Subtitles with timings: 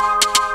[0.00, 0.49] Thank you.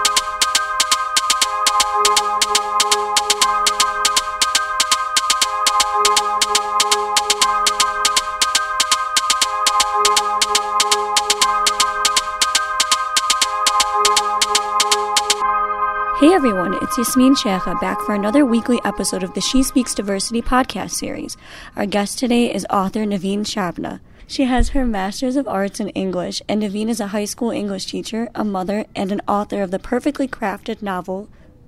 [16.20, 20.42] Hey everyone, it's Yasmin Shekha back for another weekly episode of the She Speaks Diversity
[20.42, 21.36] podcast series.
[21.76, 24.00] Our guest today is author Nevien Shabbneh.
[24.26, 27.88] She has her Master's of Arts in English, and Nevien is a high school English
[27.88, 31.28] teacher, a mother, and an author of the perfectly crafted novel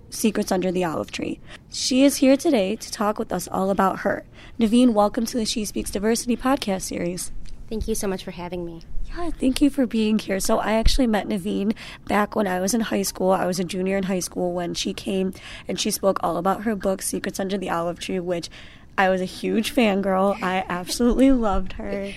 [0.09, 1.41] Secrets Under the Olive Tree.
[1.69, 4.23] She is here today to talk with us all about her.
[4.57, 7.33] Nevien, welcome to the She Speaks Diversity podcast series.
[7.69, 8.81] Thank you so much for having me.
[9.05, 10.39] Yeah, thank you for being here.
[10.39, 11.75] So, I actually met Nevien
[12.07, 13.31] back when I was in high school.
[13.31, 15.33] I was a junior in high school when she came
[15.67, 18.49] and she spoke all about her book, Secrets Under the Olive Tree, which
[18.97, 20.41] I was a huge fangirl.
[20.41, 22.13] I absolutely loved her.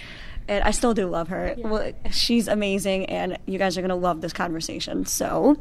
[0.48, 1.54] And I still do love her.
[1.56, 1.68] Yeah.
[1.68, 5.04] Well, she's amazing, and you guys are going to love this conversation.
[5.06, 5.56] So,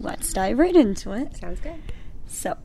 [0.00, 1.36] let's dive right into it.
[1.36, 1.82] Sounds good.
[2.26, 2.56] So,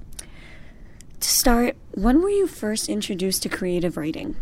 [1.19, 4.35] to start, when were you first introduced to creative writing?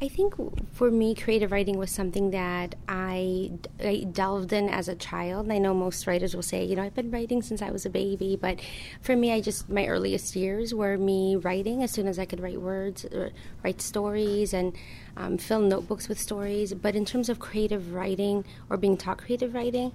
[0.00, 0.34] I think
[0.74, 3.52] for me, creative writing was something that I,
[3.82, 5.50] I, delved in as a child.
[5.50, 7.90] I know most writers will say, you know, I've been writing since I was a
[7.90, 8.60] baby, but
[9.00, 12.40] for me, I just, my earliest years were me writing as soon as I could
[12.40, 13.30] write words, uh,
[13.64, 14.76] write stories, and
[15.16, 16.74] um, fill notebooks with stories.
[16.74, 19.92] But in terms of creative writing or being taught creative writing,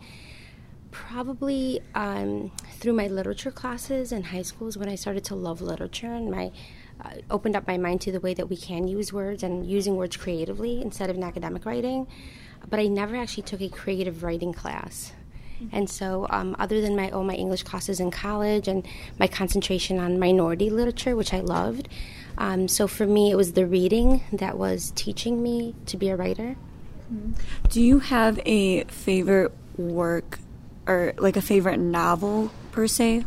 [0.89, 6.11] probably um, through my literature classes in high schools when I started to love literature
[6.11, 6.51] and my
[7.29, 10.17] opened up my mind to the way that we can use words and using words
[10.17, 12.07] creatively instead of in academic writing.
[12.69, 15.13] But I never actually took a creative writing class.
[15.61, 15.75] Mm-hmm.
[15.75, 18.85] And so, um, other than my all my English classes in college and
[19.19, 21.87] my concentration on minority literature, which I loved,
[22.37, 26.15] um, so for me it was the reading that was teaching me to be a
[26.15, 26.55] writer.
[27.13, 27.33] Mm-hmm.
[27.69, 30.39] Do you have a favorite work
[30.87, 33.25] or like a favorite novel per se?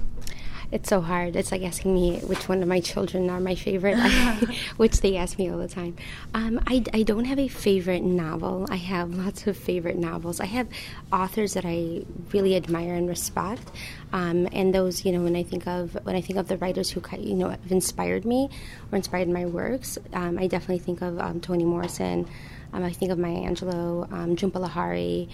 [0.75, 1.37] It's so hard.
[1.37, 3.97] It's like asking me which one of my children are my favorite,
[4.77, 5.95] which they ask me all the time.
[6.35, 8.67] Um, I, I don't have a favorite novel.
[8.69, 10.41] I have lots of favorite novels.
[10.41, 10.67] I have
[11.13, 12.03] authors that I
[12.33, 13.71] really admire and respect,
[14.13, 16.91] um, and those you know when I think of when I think of the writers
[16.91, 18.51] who you know have inspired me
[18.91, 22.29] or inspired my works, um, I definitely think of um, Toni Morrison.
[22.73, 25.29] Um, I think of Maya Angelou, um, Jhumpa Lahiri.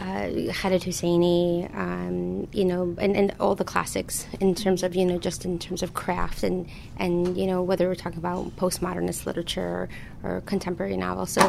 [0.00, 0.84] Uh, Khaled
[1.74, 5.58] um, you know, and, and all the classics in terms of, you know, just in
[5.58, 9.88] terms of craft and, and you know, whether we're talking about postmodernist literature
[10.22, 11.30] or, or contemporary novels.
[11.30, 11.40] So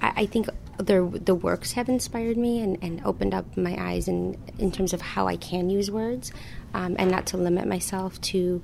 [0.00, 4.38] I, I think the works have inspired me and, and opened up my eyes in,
[4.58, 6.32] in terms of how I can use words
[6.72, 8.62] um, and not to limit myself to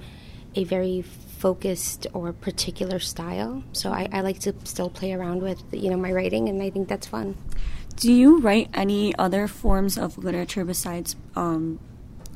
[0.54, 3.62] a very focused or particular style.
[3.72, 6.70] So I, I like to still play around with, you know, my writing, and I
[6.70, 7.36] think that's fun.
[7.96, 11.80] Do you write any other forms of literature besides um,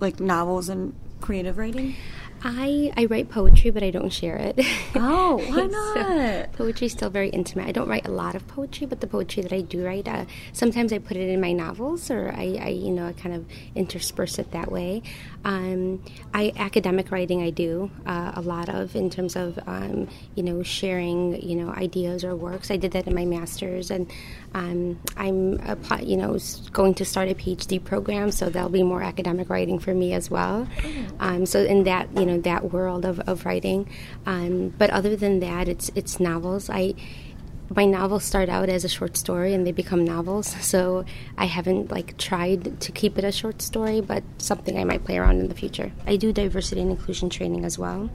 [0.00, 1.97] like novels and creative writing?
[2.43, 4.59] I, I write poetry, but I don't share it.
[4.95, 5.95] Oh, why not?
[5.95, 7.67] so, poetry is still very intimate.
[7.67, 10.25] I don't write a lot of poetry, but the poetry that I do write, uh,
[10.53, 13.47] sometimes I put it in my novels, or I, I, you know, I kind of
[13.75, 15.03] intersperse it that way.
[15.45, 16.03] Um,
[16.34, 20.62] I academic writing, I do uh, a lot of in terms of, um, you know,
[20.62, 22.71] sharing, you know, ideas or works.
[22.71, 24.11] I did that in my master's, and
[24.55, 25.59] um, I'm,
[26.03, 26.39] you know,
[26.73, 30.31] going to start a PhD program, so there'll be more academic writing for me as
[30.31, 30.67] well.
[30.84, 31.06] Oh.
[31.21, 33.89] Um, so in that, you know, that world of, of writing.
[34.27, 36.71] Um, but other than that, it's it's novels.
[36.71, 36.95] I
[37.75, 40.57] my novels start out as a short story and they become novels.
[40.71, 41.05] So
[41.37, 45.19] I haven't like tried to keep it a short story, but something I might play
[45.19, 45.91] around in the future.
[46.07, 48.09] I do diversity and inclusion training as well.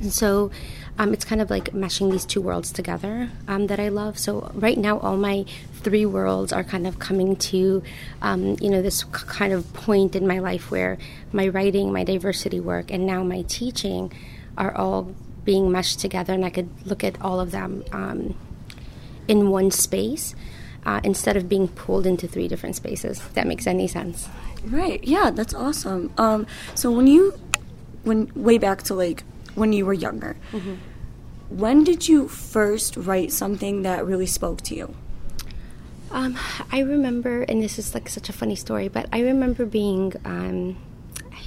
[0.00, 0.50] And so
[0.98, 4.18] um, it's kind of like meshing these two worlds together um, that I love.
[4.18, 7.82] So right now, all my three worlds are kind of coming to,
[8.22, 10.98] um, you know, this kind of point in my life where
[11.32, 14.12] my writing, my diversity work, and now my teaching
[14.56, 15.14] are all
[15.44, 18.34] being meshed together, and I could look at all of them um,
[19.28, 20.34] in one space.
[20.84, 23.18] Uh, instead of being pulled into three different spaces.
[23.18, 24.28] If that makes any sense.
[24.64, 25.02] Right.
[25.02, 26.12] Yeah, that's awesome.
[26.16, 26.46] Um,
[26.76, 27.34] so when you,
[28.04, 29.24] when way back to like
[29.56, 30.36] when you were younger.
[30.52, 30.74] Mm-hmm.
[31.48, 34.94] When did you first write something that really spoke to you?
[36.10, 36.38] Um,
[36.70, 40.76] I remember, and this is like such a funny story, but I remember being, um,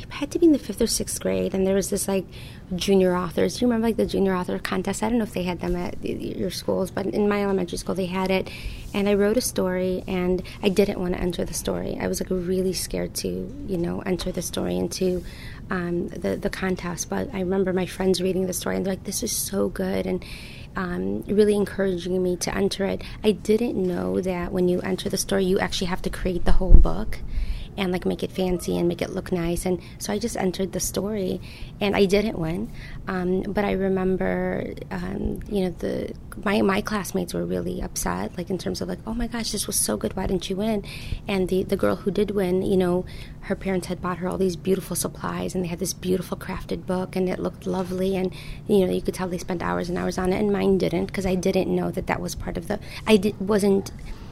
[0.09, 2.25] had to be in the fifth or sixth grade, and there was this like
[2.75, 3.57] junior authors.
[3.57, 5.03] Do you remember like the junior author contest?
[5.03, 7.95] I don't know if they had them at your schools, but in my elementary school
[7.95, 8.49] they had it.
[8.93, 11.97] And I wrote a story, and I didn't want to enter the story.
[11.99, 13.27] I was like really scared to,
[13.67, 15.23] you know, enter the story into
[15.69, 17.09] um, the the contest.
[17.09, 20.05] But I remember my friends reading the story, and they're like, "This is so good,"
[20.05, 20.23] and
[20.75, 23.01] um, really encouraging me to enter it.
[23.23, 26.53] I didn't know that when you enter the story, you actually have to create the
[26.53, 27.19] whole book
[27.79, 29.65] and like make it fancy and make it look nice.
[29.65, 31.41] And so I just entered the story,
[31.81, 32.71] and I didn't win,
[33.07, 38.49] um, but I remember, um, you know, the my my classmates were really upset, like
[38.49, 40.83] in terms of like, oh my gosh, this was so good, why didn't you win?
[41.27, 43.05] And the the girl who did win, you know,
[43.41, 46.85] her parents had bought her all these beautiful supplies, and they had this beautiful crafted
[46.85, 48.33] book, and it looked lovely, and
[48.67, 51.07] you know, you could tell they spent hours and hours on it, and mine didn't
[51.07, 52.79] because I didn't know that that was part of the.
[53.07, 53.91] I did, wasn't.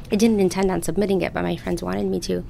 [0.09, 2.45] I didn't intend on submitting it, but my friends wanted me to.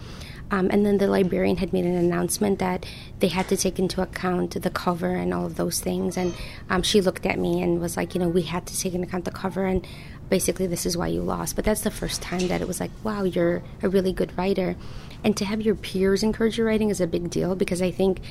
[0.49, 2.85] Um, and then the librarian had made an announcement that
[3.19, 6.15] they had to take into account the cover and all of those things.
[6.15, 6.33] And
[6.69, 9.07] um, she looked at me and was like, you know, we had to take into
[9.07, 9.85] account the cover and
[10.29, 11.55] basically this is why you lost.
[11.55, 14.75] But that's the first time that it was like, wow, you're a really good writer.
[15.23, 18.21] And to have your peers encourage your writing is a big deal because I think,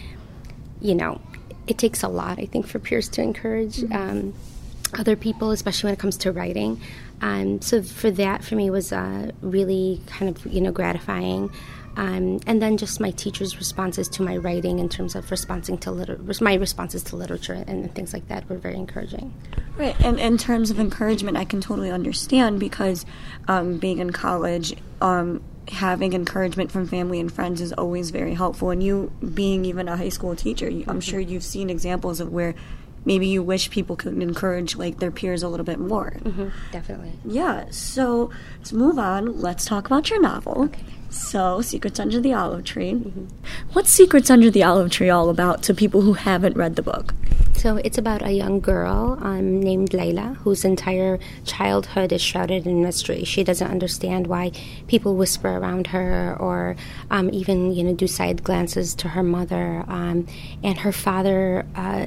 [0.81, 1.21] you know,
[1.67, 3.79] it takes a lot, I think, for peers to encourage.
[3.79, 3.93] Mm-hmm.
[3.93, 4.35] Um,
[4.95, 6.81] other people, especially when it comes to writing.
[7.21, 11.51] Um, so for that, for me, was uh, really kind of you know gratifying.
[11.97, 15.91] Um, and then just my teacher's responses to my writing in terms of responding to
[15.91, 19.33] liter- my responses to literature and things like that were very encouraging.
[19.77, 23.07] Right, and in terms of encouragement, I can totally understand because
[23.49, 28.71] um, being in college, um, having encouragement from family and friends is always very helpful.
[28.71, 30.99] And you being even a high school teacher, I'm mm-hmm.
[31.01, 32.55] sure you've seen examples of where
[33.05, 36.17] maybe you wish people could encourage like their peers a little bit more.
[36.23, 37.13] Mm-hmm, definitely.
[37.25, 37.67] Yeah.
[37.71, 39.41] So let's move on.
[39.41, 40.65] Let's talk about your novel.
[40.65, 40.83] Okay.
[41.11, 42.93] So, Secrets Under the Olive Tree.
[42.93, 43.27] Mm-hmm.
[43.73, 47.15] What's Secrets Under the Olive Tree all about to people who haven't read the book?
[47.55, 52.83] So, it's about a young girl um, named Layla whose entire childhood is shrouded in
[52.83, 53.25] mystery.
[53.25, 54.53] She doesn't understand why
[54.87, 56.77] people whisper around her or
[57.11, 59.85] um, even, you know, do side glances to her mother.
[59.89, 60.27] Um,
[60.63, 62.07] and her father uh,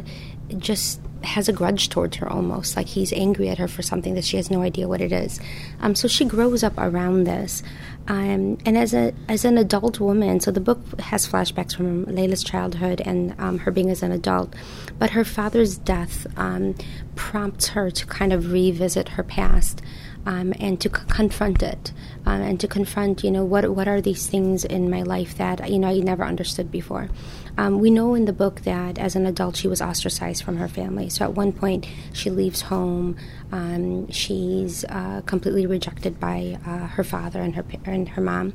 [0.58, 2.76] just has a grudge towards her almost.
[2.76, 5.40] Like he's angry at her for something that she has no idea what it is.
[5.82, 7.62] Um, so she grows up around this.
[8.08, 12.44] Um, and as a as an adult woman so the book has flashbacks from layla's
[12.44, 14.56] childhood and um, her being as an adult
[14.98, 16.74] but her father's death um,
[17.16, 19.84] prompts her to kind of revisit her past
[20.26, 21.92] um, and to c- confront it
[22.26, 25.70] um, and to confront you know what what are these things in my life that
[25.70, 27.10] you know I never understood before
[27.58, 30.68] um, we know in the book that as an adult she was ostracized from her
[30.68, 31.10] family.
[31.10, 33.18] So at one point she leaves home.
[33.52, 38.54] Um, she's uh, completely rejected by uh, her father and her and her mom.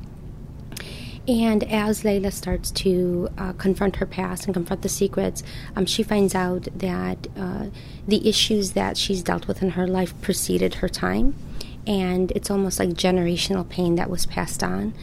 [1.27, 5.43] And as Layla starts to uh, confront her past and confront the secrets,
[5.75, 7.67] um, she finds out that uh,
[8.07, 11.35] the issues that she's dealt with in her life preceded her time.
[11.87, 14.95] And it's almost like generational pain that was passed on.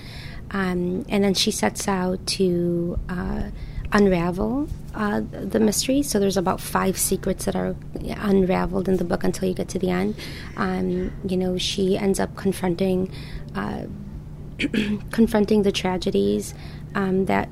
[0.51, 3.49] Um, and then she sets out to uh,
[3.93, 6.03] unravel uh, the mystery.
[6.03, 7.75] So there's about five secrets that are
[8.17, 10.15] unraveled in the book until you get to the end.
[10.57, 13.11] Um, you know, she ends up confronting
[13.55, 13.85] uh,
[15.11, 16.53] confronting the tragedies
[16.95, 17.49] um, that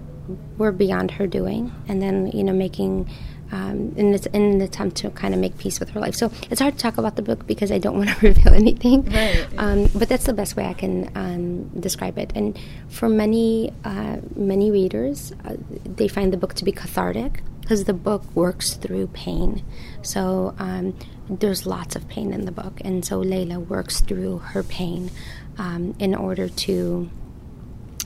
[0.58, 3.10] were beyond her doing, and then you know making
[3.52, 6.16] um, in, in, an attempt to kind of make peace with her life.
[6.16, 9.06] So it's hard to talk about the book because I don't want to reveal anything.
[9.06, 9.48] Right.
[9.58, 12.32] Um, but that's the best way I can um, describe it.
[12.36, 12.58] And
[12.90, 17.94] for many uh, many readers, uh, they find the book to be cathartic because the
[17.94, 19.64] book works through pain.
[20.02, 20.98] So um,
[21.30, 25.12] there's lots of pain in the book, and so Layla works through her pain
[25.60, 27.10] um, in order to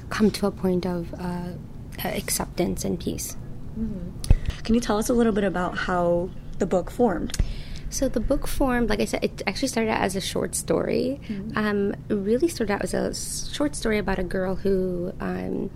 [0.10, 1.54] come to a point of uh,
[2.04, 3.38] acceptance and peace.
[3.80, 4.23] Mm-hmm.
[4.64, 6.30] Can you tell us a little bit about how
[6.60, 7.38] the book formed?
[7.90, 11.20] So the book formed, like I said, it actually started out as a short story.
[11.28, 11.58] Mm-hmm.
[11.58, 13.14] Um, it really started out as a
[13.54, 15.70] short story about a girl who um,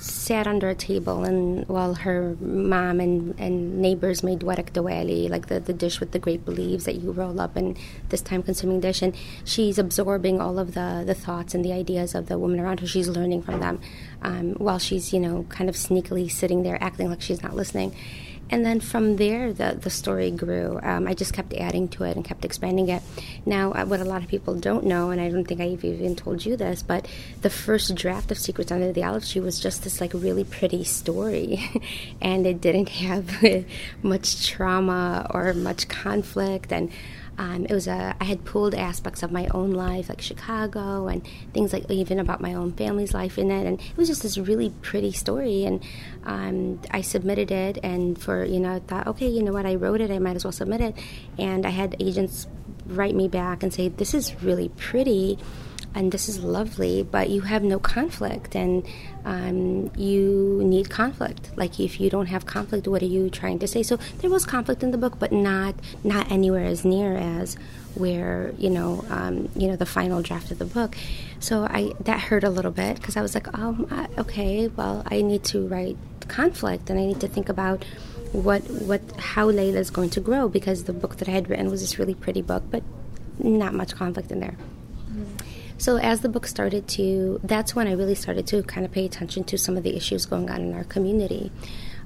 [0.00, 5.46] sat under a table and while her mom and, and neighbors made warak dawali, like
[5.46, 7.76] the, the dish with the grape leaves that you roll up in
[8.08, 12.14] this time consuming dish, and she's absorbing all of the, the thoughts and the ideas
[12.14, 12.86] of the women around her.
[12.86, 13.80] She's learning from them
[14.22, 17.94] um, while she's, you know, kind of sneakily sitting there acting like she's not listening
[18.50, 20.78] and then from there the, the story grew.
[20.82, 23.02] Um, i just kept adding to it and kept expanding it.
[23.44, 26.16] Now uh, what a lot of people don't know and i don't think i've even
[26.16, 27.06] told you this but
[27.42, 30.84] the first draft of secrets under the olive tree was just this like really pretty
[30.84, 31.62] story.
[32.20, 33.42] And it didn't have
[34.02, 36.72] much trauma or much conflict.
[36.72, 36.90] And
[37.38, 41.26] Um, it was a I had pulled aspects of my own life, like Chicago, and
[41.52, 44.38] things like even about my own family's life in it, and it was just this
[44.38, 45.64] really pretty story.
[45.64, 45.82] And
[46.24, 49.74] um, I submitted it, and for you know, I thought, okay, you know what, I
[49.74, 50.96] wrote it, I might as well submit it.
[51.38, 52.46] And I had agents
[52.86, 55.38] write me back and say, this is really pretty
[55.96, 58.86] and this is lovely, but you have no conflict, and
[59.24, 61.50] um, you need conflict.
[61.56, 63.82] Like if you don't have conflict, what are you trying to say?
[63.82, 65.74] So there was conflict in the book, but not
[66.04, 67.56] not anywhere as near as
[67.94, 70.94] where you know um, you know the final draft of the book.
[71.40, 73.88] So I that hurt a little bit because I was like, oh,
[74.18, 75.96] okay, well, I need to write
[76.28, 77.86] conflict, and I need to think about
[78.32, 81.70] what what how Layla is going to grow because the book that I had written
[81.70, 82.82] was this really pretty book, but
[83.38, 84.56] not much conflict in there.
[85.78, 89.04] So as the book started to, that's when I really started to kind of pay
[89.04, 91.52] attention to some of the issues going on in our community.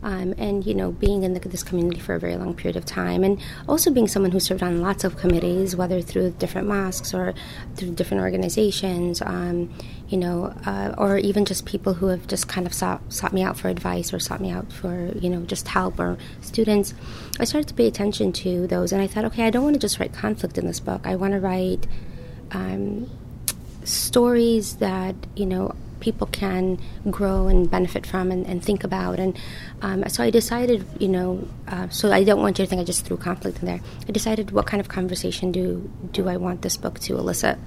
[0.03, 2.87] Um, and you know being in the, this community for a very long period of
[2.87, 7.13] time and also being someone who served on lots of committees whether through different mosques
[7.13, 7.35] or
[7.77, 9.71] through different organizations um,
[10.09, 13.43] you know uh, or even just people who have just kind of sought, sought me
[13.43, 16.95] out for advice or sought me out for you know just help or students
[17.39, 19.81] i started to pay attention to those and i thought okay i don't want to
[19.81, 21.87] just write conflict in this book i want to write
[22.53, 23.07] um,
[23.85, 26.79] stories that you know people can
[27.11, 29.21] grow and benefit from and, and think about.
[29.21, 29.39] And
[29.83, 32.85] um, so I decided, you know, uh, so I don't want you to think I
[32.85, 33.81] just threw conflict in there.
[34.09, 37.59] I decided what kind of conversation do do I want this book to elicit.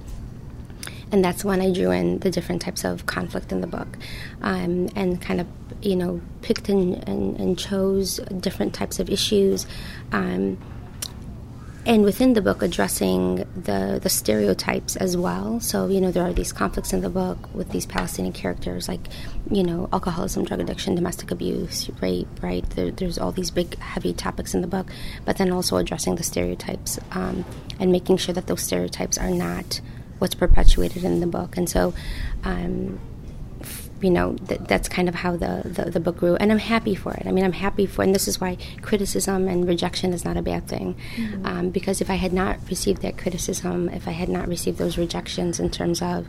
[1.12, 3.98] And that's when I drew in the different types of conflict in the book,
[4.42, 5.46] um, and kind of,
[5.80, 9.66] you know, picked and, and, and chose different types of issues.
[10.10, 10.58] Um,
[11.86, 15.60] and within the book addressing the the stereotypes as well.
[15.60, 19.08] So you know there are these conflicts in the book with these palestinian characters like
[19.50, 22.68] you know alcoholism drug addiction domestic abuse rape right?
[22.70, 24.86] There, there's all these big heavy topics in the book.
[25.24, 27.44] But then also addressing the stereotypes um,
[27.80, 29.80] and making sure that those stereotypes are not
[30.18, 31.56] what's perpetuated in the book.
[31.56, 31.94] And so
[32.44, 33.00] um,
[34.00, 36.36] you know, th- that's kind of how the, the, the, book grew.
[36.36, 37.26] And I'm happy for it.
[37.26, 40.42] I mean, I'm happy for And this is why criticism and rejection is not a
[40.42, 40.96] bad thing.
[41.16, 41.46] Mm-hmm.
[41.46, 44.98] Um, because if I had not received that criticism, if I had not received those
[44.98, 46.26] rejections in terms of,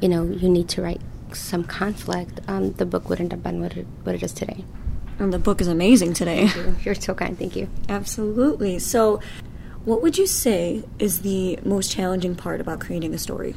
[0.00, 1.00] you know, you need to write
[1.32, 4.64] some conflict, um, the book wouldn't have been what it, what it is today.
[5.18, 6.46] And the book is amazing today.
[6.46, 6.76] You.
[6.82, 7.38] You're so kind.
[7.38, 7.68] Thank you.
[7.88, 8.78] Absolutely.
[8.78, 9.20] So,
[9.84, 13.54] what would you say is the most challenging part about creating a story?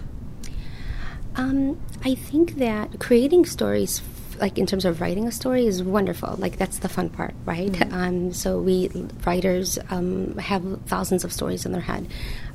[1.36, 4.02] Um, I think that creating stories,
[4.40, 6.36] like in terms of writing a story, is wonderful.
[6.38, 7.72] Like that's the fun part, right?
[7.72, 7.94] Mm-hmm.
[7.94, 8.90] Um, so we
[9.26, 12.08] writers um, have thousands of stories in their head.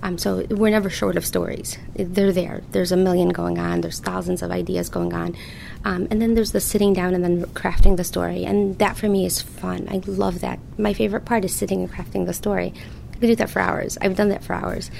[0.03, 1.77] Um, so we're never short of stories.
[1.95, 2.63] They're there.
[2.71, 3.81] There's a million going on.
[3.81, 5.37] There's thousands of ideas going on,
[5.85, 8.45] um, and then there's the sitting down and then crafting the story.
[8.45, 9.89] And that for me is fun.
[9.91, 10.61] I love that.
[10.79, 12.73] My favorite part is sitting and crafting the story.
[13.11, 13.99] I could do that for hours.
[14.01, 14.91] I've done that for hours.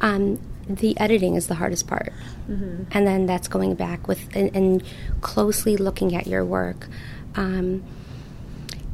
[0.00, 2.12] Um, the editing is the hardest part.
[2.50, 2.84] Mm-hmm.
[2.90, 4.82] And then that's going back with and, and
[5.20, 6.88] closely looking at your work.
[7.34, 7.84] Um,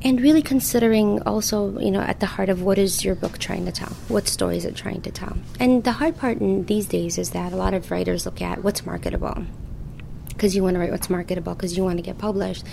[0.05, 3.67] and really considering also, you know, at the heart of what is your book trying
[3.67, 3.91] to tell?
[4.09, 5.37] What story is it trying to tell?
[5.61, 8.65] And the hard part in these days is that a lot of writers look at
[8.65, 9.45] what's marketable
[10.29, 12.65] because you want to write what's marketable because you want to get published.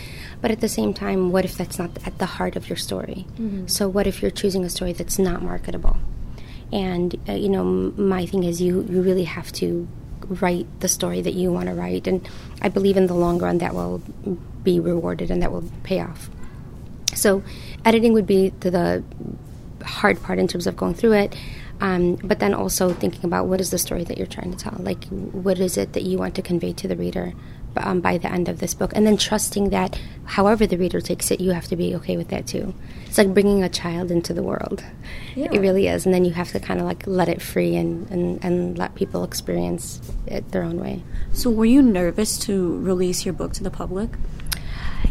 [0.42, 3.28] But at the same time, what if that's not at the heart of your story?
[3.34, 3.68] Mm-hmm.
[3.68, 5.98] So, what if you're choosing a story that's not marketable?
[6.72, 9.88] And uh, you know, my thing is you you really have to
[10.28, 12.28] write the story that you want to write, and
[12.62, 14.02] I believe in the long run that will
[14.64, 16.30] be rewarded and that will pay off.
[17.16, 17.44] So,
[17.86, 19.04] editing would be the, the
[19.84, 21.36] hard part in terms of going through it.
[21.82, 24.76] Um, but then also thinking about what is the story that you're trying to tell
[24.80, 27.32] like what is it that you want to convey to the reader
[27.78, 28.92] um, by the end of this book.
[28.96, 32.30] And then trusting that however the reader takes it you have to be okay with
[32.30, 32.74] that too.
[33.06, 34.84] It's like bringing a child into the world.
[35.36, 35.50] Yeah.
[35.52, 36.06] it really is.
[36.06, 38.96] And then you have to kind of like let it free and, and, and let
[38.96, 41.04] people experience it their own way.
[41.34, 44.10] So were you nervous to release your book to the public?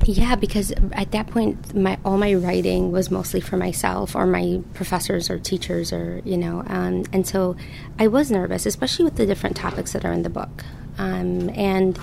[0.05, 4.63] Yeah, because at that point, my all my writing was mostly for myself or my
[4.75, 7.57] professors or teachers, or you know, um, and so
[7.99, 10.65] I was nervous, especially with the different topics that are in the book,
[10.99, 11.99] um, and.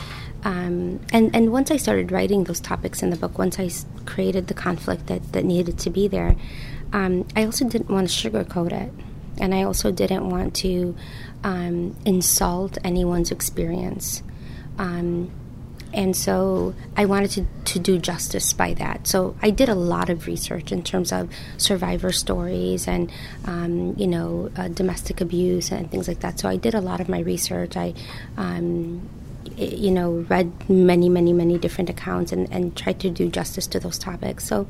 [0.46, 3.70] Um, and and once I started writing those topics in the book, once I
[4.06, 6.36] created the conflict that, that needed to be there,
[6.94, 8.94] um, I also didn't want to sugarcoat it,
[9.42, 10.96] and I also didn't want to
[11.44, 14.22] um, insult anyone's experience.
[14.78, 15.32] Um,
[15.94, 19.08] and so I wanted to, to do justice by that.
[19.08, 23.10] So I did a lot of research in terms of survivor stories and,
[23.46, 26.38] um, you know, uh, domestic abuse and things like that.
[26.38, 27.78] So I did a lot of my research.
[27.78, 27.94] I,
[28.36, 29.08] um,
[29.58, 33.80] you know, read many, many, many different accounts and, and tried to do justice to
[33.80, 34.46] those topics.
[34.46, 34.68] So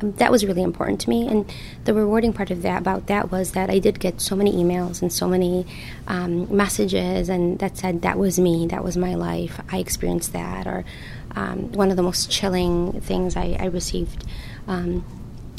[0.00, 1.26] um, that was really important to me.
[1.28, 1.50] And
[1.84, 5.02] the rewarding part of that about that was that I did get so many emails
[5.02, 5.66] and so many
[6.08, 10.66] um, messages, and that said that was me, that was my life, I experienced that.
[10.66, 10.84] Or
[11.36, 14.24] um, one of the most chilling things I, I received.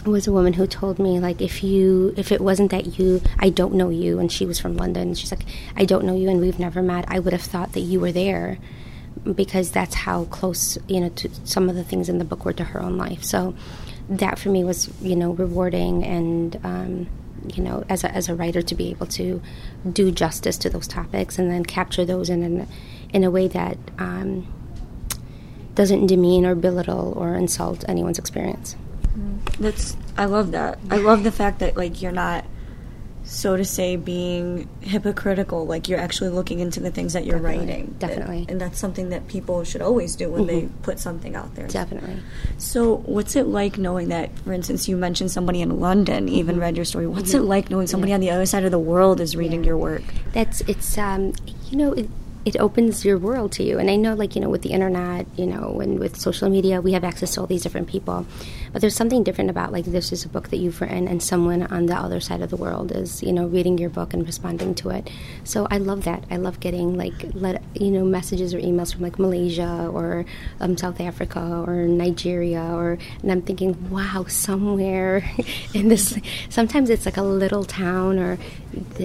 [0.05, 3.49] Was a woman who told me like if you if it wasn't that you I
[3.49, 5.45] don't know you and she was from London she's like
[5.75, 8.11] I don't know you and we've never met I would have thought that you were
[8.11, 8.59] there
[9.33, 12.53] because that's how close you know to some of the things in the book were
[12.53, 13.23] to her own life.
[13.23, 13.55] So
[14.09, 17.07] that for me was you know rewarding and um,
[17.55, 19.41] you know as a, as a writer to be able to
[19.91, 22.67] do justice to those topics and then capture those in an,
[23.09, 24.47] in a way that um,
[25.73, 28.75] doesn't demean or belittle or insult anyone's experience
[29.59, 30.79] that's I love that.
[30.89, 32.45] I love the fact that like you're not
[33.25, 35.65] so to say being hypocritical.
[35.65, 37.67] Like you're actually looking into the things that you're Definitely.
[37.67, 37.95] writing.
[37.97, 38.37] Definitely.
[38.39, 40.81] and, and that's something that people should always do when they mm-hmm.
[40.83, 41.67] put something out there.
[41.67, 42.17] Definitely.
[42.57, 46.61] So what's it like knowing that for instance you mentioned somebody in london even mm-hmm.
[46.61, 47.07] read your story.
[47.07, 47.43] What's mm-hmm.
[47.43, 50.03] it like knowing somebody on the other side of the world is reading your work?
[50.33, 51.33] That's it's um
[51.69, 52.09] you know it,
[52.45, 53.79] it opens your world to you.
[53.79, 56.81] And i know like you know with the internet you know and with social media
[56.81, 58.25] we have access to all these different people.
[58.71, 61.63] But there's something different about like this is a book that you've written and someone
[61.63, 64.75] on the other side of the world is you know reading your book and responding
[64.75, 65.09] to it.
[65.43, 66.23] So i love that.
[66.29, 70.25] I love getting like let you know messages or emails from like malaysia or
[70.59, 75.23] um, south africa or nigeria or and i'm thinking wow somewhere
[75.73, 76.17] in this
[76.49, 78.37] sometimes it's like a little town or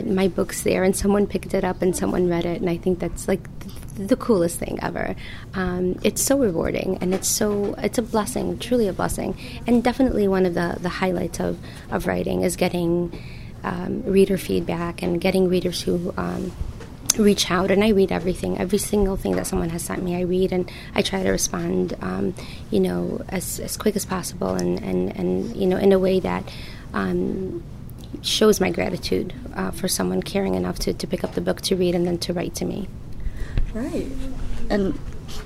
[0.05, 2.99] my book's there and someone picked it up and someone read it and i think
[2.99, 3.75] that's like th-
[4.09, 5.15] the coolest thing ever.
[5.55, 9.37] Um, it's so rewarding and it's so it's a blessing truly a blessing.
[9.67, 11.59] And definitely one of the, the highlights of,
[11.91, 13.19] of writing is getting
[13.63, 16.53] um, reader feedback and getting readers who um,
[17.19, 20.23] reach out and I read everything every single thing that someone has sent me I
[20.23, 22.35] read and I try to respond um,
[22.71, 26.21] you know as, as quick as possible and, and, and you know in a way
[26.21, 26.51] that
[26.95, 27.63] um,
[28.23, 31.77] shows my gratitude uh, for someone caring enough to, to pick up the book to
[31.77, 32.89] read and then to write to me
[33.75, 34.07] right
[34.69, 34.99] and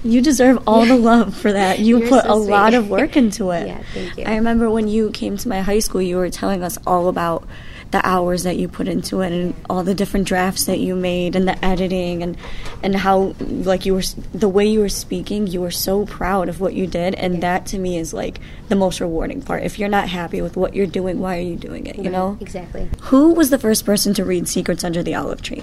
[0.03, 1.79] you deserve all the love for that.
[1.79, 3.67] You You're put so a lot of work into it.
[3.75, 4.25] Yeah, thank you.
[4.25, 7.47] I remember when you came to my high school, you were telling us all about
[7.95, 11.37] the hours that you put into it and all the different drafts that you made
[11.37, 12.37] and the editing and
[12.83, 16.61] and how like you were the way you were speaking you were so proud of
[16.61, 17.15] what you did.
[17.15, 19.63] And that to me is like the most rewarding part.
[19.63, 22.37] If you're not happy with what you're doing why are you doing it you know?
[22.41, 22.91] Exactly.
[23.03, 25.63] Who was the first person to read secrets under the olive tree?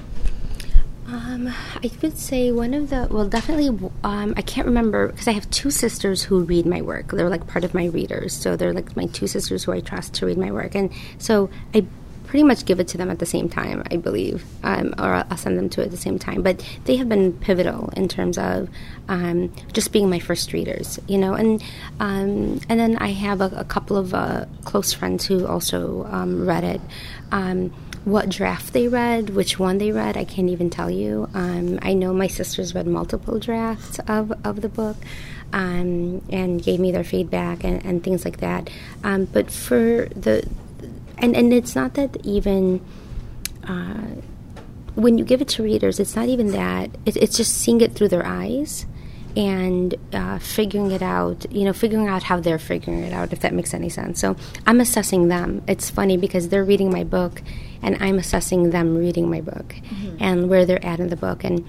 [1.08, 1.50] Um,
[1.84, 3.68] I would say one of the well, definitely.
[4.06, 7.12] Um, I can't remember because I have two sisters who read my work.
[7.12, 10.14] They're like part of my readers, so they're like my two sisters who I trust
[10.16, 11.86] to read my work, and so I
[12.32, 15.36] pretty much give it to them at the same time, I believe, um, or I'll
[15.36, 16.42] send them to at the same time.
[16.42, 18.70] But they have been pivotal in terms of
[19.10, 21.34] um, just being my first readers, you know.
[21.34, 21.62] And
[22.00, 26.46] um, and then I have a, a couple of uh, close friends who also um,
[26.46, 26.80] read it.
[27.34, 27.74] Um,
[28.06, 31.30] what draft they read, which one they read, I can't even tell you.
[31.34, 34.96] Um, I know my sisters read multiple drafts of, of the book
[35.54, 38.70] um, and gave me their feedback and, and things like that.
[39.04, 40.50] Um, but for the,
[41.22, 42.84] and, and it's not that even,
[43.64, 44.22] uh,
[44.96, 47.94] when you give it to readers, it's not even that, it, it's just seeing it
[47.94, 48.86] through their eyes
[49.38, 53.40] and uh, figuring it out, you know, figuring out how they're figuring it out, if
[53.40, 54.20] that makes any sense.
[54.20, 54.36] So
[54.68, 55.64] I'm assessing them.
[55.68, 57.42] It's funny because they're reading my book
[57.82, 59.76] and I'm assessing them reading my book
[60.20, 61.66] and where they're at in the book and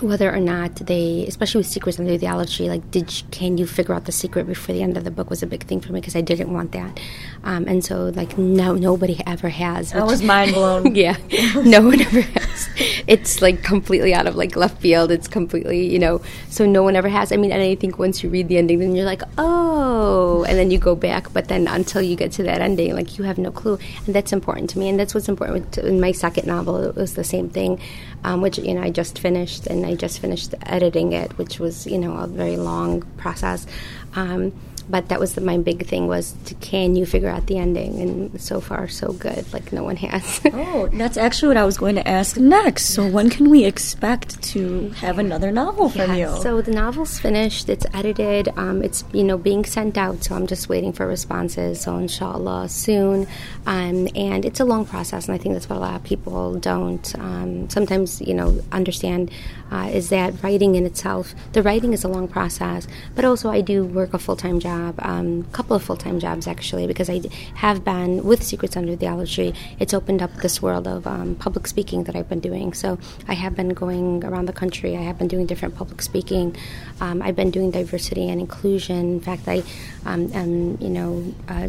[0.00, 3.58] whether or not they, especially with secrets under the olive tree, like did you, can
[3.58, 5.80] you figure out the secret before the end of the book was a big thing
[5.80, 7.00] for me because I didn't want that,
[7.44, 9.94] um, and so like no nobody ever has.
[9.94, 10.94] I was mind blown.
[10.94, 11.16] yeah,
[11.56, 12.68] no one ever has.
[13.06, 15.10] It's like completely out of like left field.
[15.10, 17.32] It's completely you know, so no one ever has.
[17.32, 20.58] I mean, and I think once you read the ending, then you're like, oh, and
[20.58, 21.32] then you go back.
[21.32, 24.32] But then until you get to that ending, like you have no clue, and that's
[24.32, 24.88] important to me.
[24.88, 26.82] And that's what's important in my second novel.
[26.82, 27.80] It was the same thing,
[28.24, 31.86] um, which you know I just finished, and I just finished editing it, which was
[31.86, 33.66] you know a very long process.
[34.14, 34.52] Um,
[34.88, 38.00] but that was the, my big thing was to, can you figure out the ending
[38.00, 41.78] and so far so good like no one has Oh, that's actually what I was
[41.78, 42.94] going to ask next.
[42.94, 46.36] So when can we expect to have another novel from you?
[46.40, 47.68] So the novel's finished.
[47.68, 48.48] It's edited.
[48.56, 50.24] Um, it's you know being sent out.
[50.24, 51.80] So I'm just waiting for responses.
[51.80, 53.26] So inshallah soon.
[53.66, 56.58] Um, and it's a long process, and I think that's what a lot of people
[56.58, 59.30] don't um, sometimes you know understand.
[59.70, 61.34] Uh, is that writing in itself?
[61.52, 64.75] The writing is a long process, but also I do work a full time job.
[64.76, 67.20] Job, a um, couple of full time jobs actually, because I
[67.54, 69.52] have been with Secrets Under the Olive Tree.
[69.78, 72.74] It's opened up this world of um, public speaking that I've been doing.
[72.74, 74.96] So I have been going around the country.
[74.96, 76.56] I have been doing different public speaking.
[77.00, 78.96] Um, I've been doing diversity and inclusion.
[78.96, 79.62] In fact, I
[80.04, 81.68] um, am, you know, uh,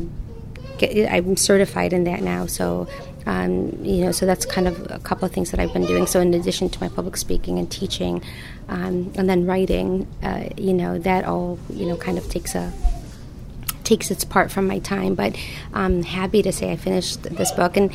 [0.77, 2.45] get, I'm certified in that now.
[2.45, 2.87] So
[3.27, 6.07] um, you know, so that's kind of a couple of things that I've been doing.
[6.07, 8.23] So in addition to my public speaking and teaching,
[8.69, 12.71] um, and then writing, uh, you know, that all you know kind of takes a
[13.87, 15.15] takes its part from my time.
[15.15, 15.35] But
[15.73, 17.91] I'm happy to say I finished this book and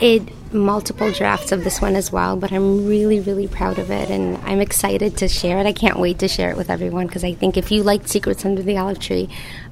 [0.00, 4.10] it multiple drafts of this one as well, but I'm really, really proud of it,
[4.10, 5.66] and I'm excited to share it.
[5.66, 8.44] I can't wait to share it with everyone because I think if you like Secrets
[8.44, 9.28] Under the Olive Tree,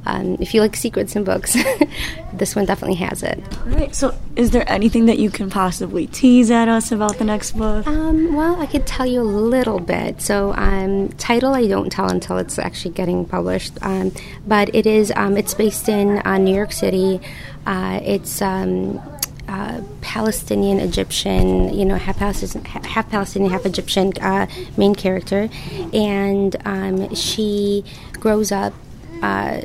[0.07, 1.55] um, if you like secrets in books,
[2.33, 3.43] this one definitely has it.
[3.59, 3.95] All right.
[3.95, 7.87] So, is there anything that you can possibly tease at us about the next book?
[7.87, 10.23] Um, well, I could tell you a little bit.
[10.23, 14.12] So, um, title I don't tell until it's actually getting published, um,
[14.47, 15.12] but it is.
[15.14, 17.21] Um, it's based in uh, New York City.
[17.67, 18.99] Uh, it's um,
[19.48, 25.48] uh, Palestinian Egyptian, you know, half Palestinian, half, Palestinian, half Egyptian uh, main character,
[25.92, 28.74] and um, she grows up.
[29.22, 29.62] Uh,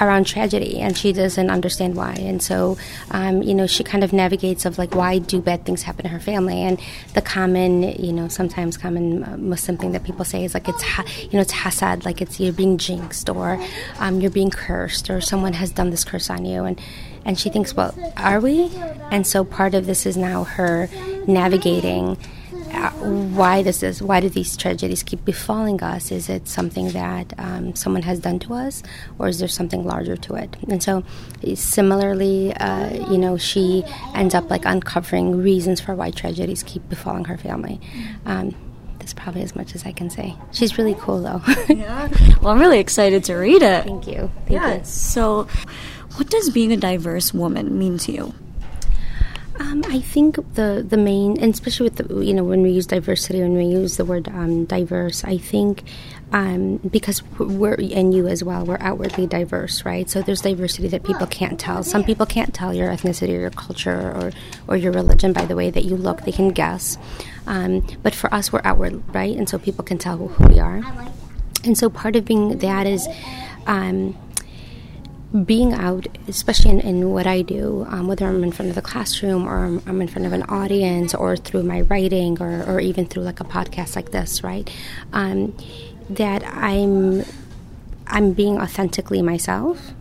[0.00, 2.14] around tragedy and she doesn't understand why.
[2.14, 2.76] And so
[3.10, 6.08] um, you know she kind of navigates of like why do bad things happen to
[6.08, 6.62] her family?
[6.62, 6.80] And
[7.14, 10.82] the common you know sometimes common uh, muslim thing that people say is like it's
[10.82, 13.62] ha- you know it's hasad like it's you're being jinxed or
[13.98, 16.64] um, you're being cursed or someone has done this curse on you.
[16.64, 16.80] And
[17.24, 18.70] and she thinks, well, are we?
[19.10, 20.88] And so part of this is now her
[21.26, 22.16] navigating
[22.72, 27.34] uh, why this is why do these tragedies keep befalling us is it something that
[27.38, 28.82] um, someone has done to us
[29.18, 31.04] or is there something larger to it and so
[31.54, 37.26] similarly uh, you know she ends up like uncovering reasons for why tragedies keep befalling
[37.26, 37.78] her family
[38.24, 38.54] um,
[38.98, 40.36] that's probably as much as I can say.
[40.52, 41.42] She's really cool, though.
[41.68, 42.08] yeah.
[42.40, 43.84] Well, I'm really excited to read it.
[43.84, 44.30] Thank you.
[44.46, 44.76] Thank yeah.
[44.76, 44.84] You.
[44.84, 45.48] So,
[46.16, 48.34] what does being a diverse woman mean to you?
[49.60, 52.86] Um, I think the the main, and especially with the, you know when we use
[52.86, 55.84] diversity, when we use the word um, diverse, I think
[56.32, 60.08] um, because we're and you as well, we're outwardly diverse, right?
[60.08, 61.82] So there's diversity that people can't tell.
[61.82, 64.32] Some people can't tell your ethnicity or your culture or
[64.68, 66.22] or your religion by the way that you look.
[66.22, 66.96] They can guess,
[67.46, 69.36] um, but for us, we're outward, right?
[69.36, 70.82] And so people can tell who we are.
[71.64, 73.06] And so part of being that is.
[73.66, 74.16] Um,
[75.44, 78.82] being out, especially in, in what I do, um, whether I'm in front of the
[78.82, 82.80] classroom or I'm, I'm, in front of an audience or through my writing or, or
[82.80, 84.70] even through like a podcast like this, right?
[85.12, 85.56] Um,
[86.10, 87.24] that I'm
[88.06, 89.92] I'm being authentically myself,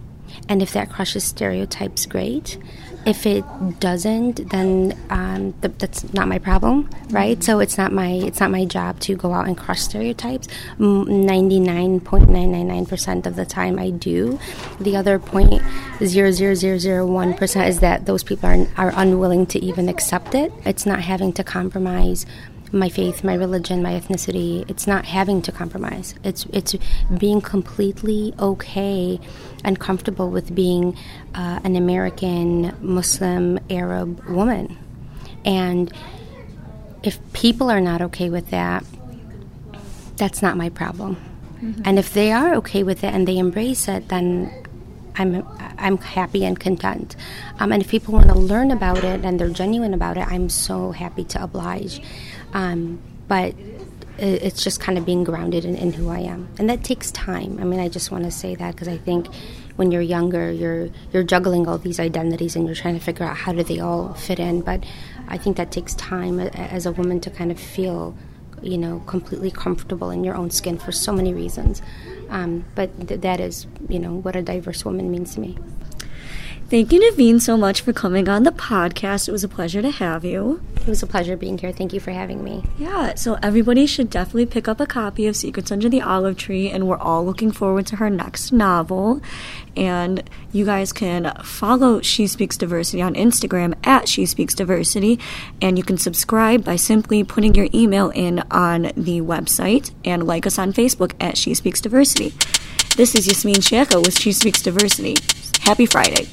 [0.49, 2.57] and if that crushes stereotypes, great
[3.05, 3.43] if it
[3.79, 7.37] doesn't, then um, th- that's not my problem, right?
[7.37, 7.43] Mm-hmm.
[7.43, 10.47] So it's not my it's not my job to go out and crush stereotypes.
[10.77, 14.39] Ninety nine point nine nine nine percent of the time, I do.
[14.79, 15.61] The other point
[16.03, 19.89] zero zero zero zero one percent is that those people are are unwilling to even
[19.89, 20.53] accept it.
[20.65, 22.25] It's not having to compromise
[22.71, 24.69] my faith, my religion, my ethnicity.
[24.69, 26.15] It's not having to compromise.
[26.23, 26.75] It's it's
[27.17, 29.19] being completely okay
[29.63, 30.97] and comfortable with being
[31.35, 34.77] uh, an American Muslim Arab woman.
[35.43, 35.91] And
[37.03, 38.85] if people are not okay with that,
[40.17, 41.17] that's not my problem.
[41.61, 41.81] Mm-hmm.
[41.85, 44.51] And if they are okay with it and they embrace it, then
[45.15, 45.45] I'm
[45.77, 47.15] I'm happy and content.
[47.59, 50.49] Um, and if people want to learn about it and they're genuine about it, I'm
[50.49, 52.01] so happy to oblige.
[52.53, 53.55] Um, but
[54.17, 57.57] it's just kind of being grounded in, in, who I am, and that takes time.
[57.59, 59.27] I mean, I just want to say that because I think
[59.77, 63.35] when you're younger, you're you're juggling all these identities and you're trying to figure out
[63.35, 64.61] how do they all fit in.
[64.61, 64.83] But
[65.27, 68.15] I think that takes time as a woman to kind of feel,
[68.61, 71.81] you know, completely comfortable in your own skin for so many reasons.
[72.29, 75.57] Um, but th- that is, you know, what a diverse woman means to me.
[76.71, 79.27] Thank you, Nevien, so much for coming on the podcast.
[79.27, 80.61] It was a pleasure to have you.
[80.77, 81.73] It was a pleasure being here.
[81.73, 82.63] Thank you for having me.
[82.79, 86.69] Yeah, so everybody should definitely pick up a copy of Secrets Under the Olive Tree,
[86.69, 89.19] and we're all looking forward to her next novel.
[89.75, 95.19] And you guys can follow She Speaks Diversity on Instagram at She Speaks Diversity,
[95.61, 100.47] and you can subscribe by simply putting your email in on the website and like
[100.47, 102.33] us on Facebook at She Speaks Diversity.
[102.95, 105.17] This is Yasmin Shekha with She Speaks Diversity.
[105.63, 106.29] Happy Friday.